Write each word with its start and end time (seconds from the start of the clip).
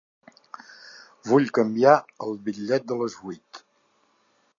Vull 1.31 1.51
canviar 1.57 1.93
el 2.29 2.33
bitllet 2.47 2.89
de 2.93 2.97
les 3.03 3.19
vuit. 3.27 3.61